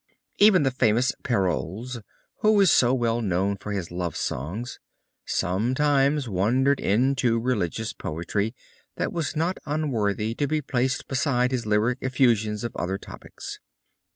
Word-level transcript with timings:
Even 0.39 0.63
the 0.63 0.71
famous 0.71 1.13
Peyrols, 1.23 2.01
who 2.39 2.59
is 2.59 2.71
so 2.71 2.91
well 2.91 3.21
known 3.21 3.55
for 3.55 3.71
his 3.71 3.91
love 3.91 4.15
songs, 4.17 4.79
sometimes 5.27 6.27
wandered 6.27 6.79
into 6.79 7.39
religious 7.39 7.93
poetry 7.93 8.55
that 8.95 9.13
was 9.13 9.35
not 9.35 9.59
unworthy 9.67 10.33
to 10.33 10.47
be 10.47 10.59
placed 10.59 11.07
beside 11.07 11.51
his 11.51 11.67
lyric 11.67 11.99
effusions 12.01 12.65
on 12.65 12.71
other 12.73 12.97
topics. 12.97 13.59